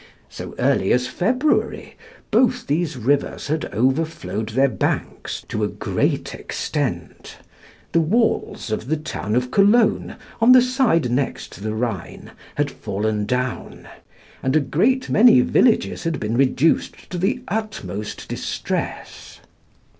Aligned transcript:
So 0.29 0.55
early 0.57 0.91
as 0.93 1.05
February, 1.05 1.93
both 2.31 2.65
these 2.65 2.97
rivers 2.97 3.49
had 3.49 3.65
overflowed 3.65 4.49
their 4.49 4.67
banks 4.67 5.45
to 5.49 5.63
a 5.63 5.67
great 5.67 6.33
extent; 6.33 7.37
the 7.91 8.01
walls 8.01 8.71
of 8.71 8.87
the 8.87 8.97
town 8.97 9.35
of 9.35 9.51
Cologne, 9.51 10.15
on 10.41 10.53
the 10.53 10.61
side 10.63 11.11
next 11.11 11.61
the 11.61 11.75
Rhine, 11.75 12.31
had 12.55 12.71
fallen 12.71 13.27
down, 13.27 13.87
and 14.41 14.55
a 14.55 14.59
great 14.59 15.07
many 15.07 15.41
villages 15.41 16.03
had 16.03 16.19
been 16.19 16.35
reduced 16.35 17.07
to 17.11 17.19
the 17.19 17.43
utmost 17.47 18.27
distress. 18.27 19.39